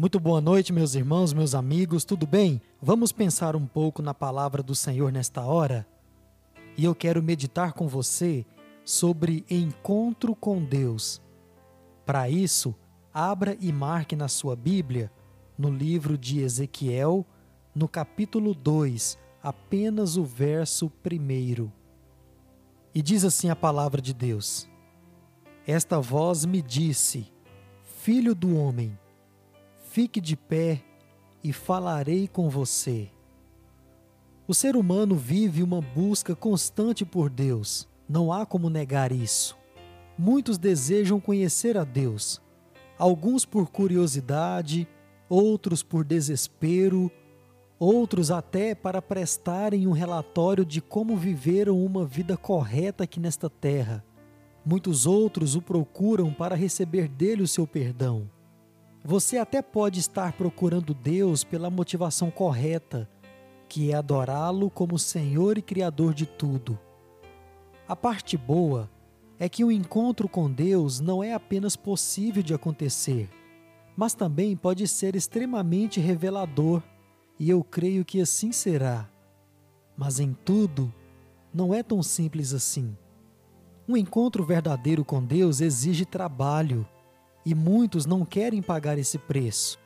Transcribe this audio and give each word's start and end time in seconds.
Muito 0.00 0.20
boa 0.20 0.40
noite, 0.40 0.72
meus 0.72 0.94
irmãos, 0.94 1.32
meus 1.32 1.56
amigos, 1.56 2.04
tudo 2.04 2.24
bem? 2.24 2.62
Vamos 2.80 3.10
pensar 3.10 3.56
um 3.56 3.66
pouco 3.66 4.00
na 4.00 4.14
palavra 4.14 4.62
do 4.62 4.72
Senhor 4.72 5.10
nesta 5.10 5.42
hora? 5.42 5.84
E 6.76 6.84
eu 6.84 6.94
quero 6.94 7.20
meditar 7.20 7.72
com 7.72 7.88
você 7.88 8.46
sobre 8.84 9.44
encontro 9.50 10.36
com 10.36 10.62
Deus. 10.62 11.20
Para 12.06 12.30
isso, 12.30 12.76
abra 13.12 13.56
e 13.60 13.72
marque 13.72 14.14
na 14.14 14.28
sua 14.28 14.54
Bíblia, 14.54 15.10
no 15.58 15.68
livro 15.68 16.16
de 16.16 16.42
Ezequiel, 16.42 17.26
no 17.74 17.88
capítulo 17.88 18.54
2, 18.54 19.18
apenas 19.42 20.16
o 20.16 20.22
verso 20.22 20.92
1. 21.04 21.68
E 22.94 23.02
diz 23.02 23.24
assim 23.24 23.50
a 23.50 23.56
palavra 23.56 24.00
de 24.00 24.14
Deus: 24.14 24.68
Esta 25.66 25.98
voz 25.98 26.44
me 26.44 26.62
disse, 26.62 27.32
Filho 27.82 28.32
do 28.32 28.56
homem, 28.56 28.96
Fique 30.00 30.20
de 30.20 30.36
pé 30.36 30.80
e 31.42 31.52
falarei 31.52 32.28
com 32.28 32.48
você. 32.48 33.10
O 34.46 34.54
ser 34.54 34.76
humano 34.76 35.16
vive 35.16 35.60
uma 35.60 35.80
busca 35.80 36.36
constante 36.36 37.04
por 37.04 37.28
Deus, 37.28 37.88
não 38.08 38.32
há 38.32 38.46
como 38.46 38.70
negar 38.70 39.10
isso. 39.10 39.58
Muitos 40.16 40.56
desejam 40.56 41.18
conhecer 41.18 41.76
a 41.76 41.82
Deus, 41.82 42.40
alguns 42.96 43.44
por 43.44 43.70
curiosidade, 43.70 44.86
outros 45.28 45.82
por 45.82 46.04
desespero, 46.04 47.10
outros 47.76 48.30
até 48.30 48.76
para 48.76 49.02
prestarem 49.02 49.84
um 49.88 49.92
relatório 49.92 50.64
de 50.64 50.80
como 50.80 51.16
viveram 51.16 51.84
uma 51.84 52.06
vida 52.06 52.36
correta 52.36 53.02
aqui 53.02 53.18
nesta 53.18 53.50
terra. 53.50 54.04
Muitos 54.64 55.06
outros 55.06 55.56
o 55.56 55.60
procuram 55.60 56.32
para 56.32 56.54
receber 56.54 57.08
dele 57.08 57.42
o 57.42 57.48
seu 57.48 57.66
perdão. 57.66 58.30
Você 59.04 59.38
até 59.38 59.62
pode 59.62 60.00
estar 60.00 60.32
procurando 60.32 60.92
Deus 60.92 61.44
pela 61.44 61.70
motivação 61.70 62.30
correta, 62.30 63.08
que 63.68 63.90
é 63.90 63.94
adorá-lo 63.94 64.70
como 64.70 64.98
Senhor 64.98 65.56
e 65.56 65.62
Criador 65.62 66.12
de 66.12 66.26
tudo. 66.26 66.78
A 67.86 67.94
parte 67.94 68.36
boa 68.36 68.90
é 69.38 69.48
que 69.48 69.64
o 69.64 69.70
encontro 69.70 70.28
com 70.28 70.50
Deus 70.50 71.00
não 71.00 71.22
é 71.22 71.32
apenas 71.32 71.76
possível 71.76 72.42
de 72.42 72.52
acontecer, 72.52 73.30
mas 73.96 74.14
também 74.14 74.56
pode 74.56 74.86
ser 74.88 75.14
extremamente 75.14 76.00
revelador, 76.00 76.82
e 77.38 77.48
eu 77.48 77.62
creio 77.62 78.04
que 78.04 78.20
assim 78.20 78.50
será. 78.50 79.08
Mas 79.96 80.18
em 80.18 80.36
tudo, 80.44 80.92
não 81.54 81.72
é 81.72 81.82
tão 81.82 82.02
simples 82.02 82.52
assim. 82.52 82.96
Um 83.88 83.96
encontro 83.96 84.44
verdadeiro 84.44 85.04
com 85.04 85.24
Deus 85.24 85.60
exige 85.60 86.04
trabalho 86.04 86.86
e 87.48 87.54
muitos 87.54 88.04
não 88.04 88.26
querem 88.26 88.60
pagar 88.60 88.98
esse 88.98 89.16
preço. 89.16 89.78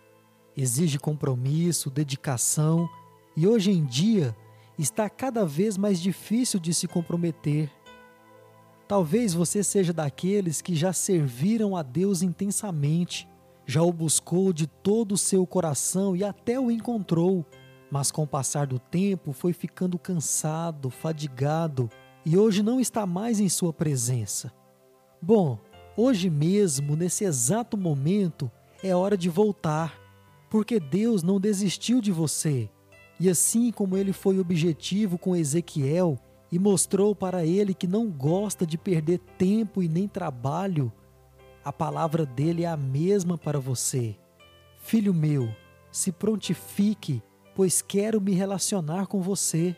Exige 0.56 0.98
compromisso, 0.98 1.90
dedicação 1.90 2.90
e 3.36 3.46
hoje 3.46 3.70
em 3.70 3.84
dia 3.84 4.36
está 4.76 5.08
cada 5.08 5.46
vez 5.46 5.76
mais 5.78 6.00
difícil 6.00 6.58
de 6.58 6.74
se 6.74 6.88
comprometer. 6.88 7.70
Talvez 8.88 9.32
você 9.32 9.62
seja 9.62 9.92
daqueles 9.92 10.60
que 10.60 10.74
já 10.74 10.92
serviram 10.92 11.76
a 11.76 11.84
Deus 11.84 12.20
intensamente, 12.20 13.28
já 13.64 13.80
o 13.80 13.92
buscou 13.92 14.52
de 14.52 14.66
todo 14.66 15.12
o 15.12 15.18
seu 15.18 15.46
coração 15.46 16.16
e 16.16 16.24
até 16.24 16.58
o 16.58 16.68
encontrou, 16.68 17.46
mas 17.92 18.10
com 18.10 18.24
o 18.24 18.26
passar 18.26 18.66
do 18.66 18.80
tempo 18.80 19.32
foi 19.32 19.52
ficando 19.52 20.00
cansado, 20.00 20.90
fadigado 20.90 21.88
e 22.26 22.36
hoje 22.36 22.60
não 22.60 22.80
está 22.80 23.06
mais 23.06 23.38
em 23.38 23.48
sua 23.48 23.72
presença. 23.72 24.52
Bom, 25.22 25.60
Hoje 25.96 26.30
mesmo, 26.30 26.96
nesse 26.96 27.24
exato 27.24 27.76
momento, 27.76 28.50
é 28.82 28.96
hora 28.96 29.16
de 29.16 29.28
voltar, 29.28 30.00
porque 30.48 30.80
Deus 30.80 31.22
não 31.22 31.38
desistiu 31.38 32.00
de 32.00 32.10
você. 32.10 32.70
E 33.20 33.28
assim 33.28 33.70
como 33.70 33.96
ele 33.96 34.12
foi 34.12 34.38
objetivo 34.38 35.18
com 35.18 35.36
Ezequiel 35.36 36.18
e 36.50 36.58
mostrou 36.58 37.14
para 37.14 37.44
ele 37.44 37.74
que 37.74 37.86
não 37.86 38.10
gosta 38.10 38.66
de 38.66 38.78
perder 38.78 39.18
tempo 39.36 39.82
e 39.82 39.88
nem 39.88 40.08
trabalho, 40.08 40.90
a 41.62 41.72
palavra 41.72 42.24
dele 42.24 42.64
é 42.64 42.68
a 42.68 42.76
mesma 42.76 43.36
para 43.36 43.60
você. 43.60 44.16
Filho 44.78 45.12
meu, 45.12 45.54
se 45.90 46.10
prontifique, 46.10 47.22
pois 47.54 47.82
quero 47.82 48.18
me 48.18 48.32
relacionar 48.32 49.06
com 49.06 49.20
você. 49.20 49.76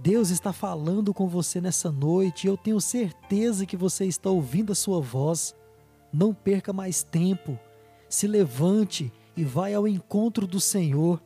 Deus 0.00 0.30
está 0.30 0.52
falando 0.52 1.12
com 1.12 1.26
você 1.26 1.60
nessa 1.60 1.90
noite 1.90 2.44
e 2.44 2.48
eu 2.48 2.56
tenho 2.56 2.80
certeza 2.80 3.66
que 3.66 3.76
você 3.76 4.04
está 4.04 4.30
ouvindo 4.30 4.70
a 4.70 4.74
sua 4.74 5.00
voz. 5.00 5.56
Não 6.12 6.32
perca 6.32 6.72
mais 6.72 7.02
tempo. 7.02 7.58
Se 8.08 8.28
levante 8.28 9.12
e 9.36 9.42
vai 9.42 9.74
ao 9.74 9.88
encontro 9.88 10.46
do 10.46 10.60
Senhor. 10.60 11.20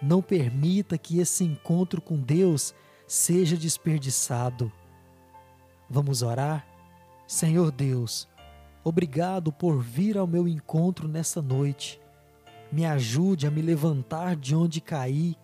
Não 0.00 0.22
permita 0.22 0.96
que 0.96 1.18
esse 1.18 1.42
encontro 1.42 2.00
com 2.00 2.16
Deus 2.16 2.72
seja 3.08 3.56
desperdiçado. 3.56 4.70
Vamos 5.90 6.22
orar? 6.22 6.64
Senhor 7.26 7.72
Deus, 7.72 8.28
obrigado 8.84 9.52
por 9.52 9.82
vir 9.82 10.16
ao 10.16 10.28
meu 10.28 10.46
encontro 10.46 11.08
nessa 11.08 11.42
noite. 11.42 12.00
Me 12.70 12.86
ajude 12.86 13.48
a 13.48 13.50
me 13.50 13.62
levantar 13.62 14.36
de 14.36 14.54
onde 14.54 14.80
caí 14.80 15.36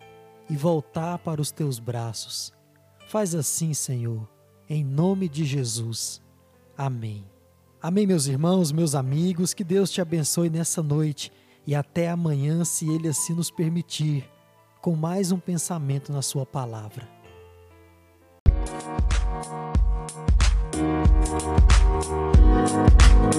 e 0.49 0.55
voltar 0.55 1.17
para 1.19 1.41
os 1.41 1.51
teus 1.51 1.79
braços. 1.79 2.53
Faz 3.07 3.35
assim, 3.35 3.73
Senhor, 3.73 4.27
em 4.69 4.83
nome 4.83 5.27
de 5.29 5.45
Jesus. 5.45 6.21
Amém. 6.77 7.25
Amém, 7.81 8.07
meus 8.07 8.27
irmãos, 8.27 8.71
meus 8.71 8.95
amigos, 8.95 9.53
que 9.53 9.63
Deus 9.63 9.91
te 9.91 10.01
abençoe 10.01 10.49
nessa 10.49 10.81
noite 10.81 11.31
e 11.65 11.75
até 11.75 12.09
amanhã, 12.09 12.63
se 12.63 12.89
Ele 12.89 13.07
assim 13.07 13.33
nos 13.33 13.51
permitir, 13.51 14.29
com 14.81 14.95
mais 14.95 15.31
um 15.31 15.39
pensamento 15.39 16.11
na 16.11 16.21
Sua 16.21 16.45
palavra. 16.45 17.07
Música 22.73 23.32